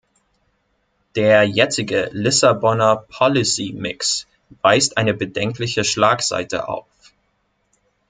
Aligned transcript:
Der 1.15 1.43
jetzige 1.43 2.09
Lissabonner 2.11 3.05
Policy-Mix 3.07 4.25
weist 4.63 4.97
eine 4.97 5.13
bedenkliche 5.13 5.83
Schlagseite 5.83 6.67
auf. 6.67 6.87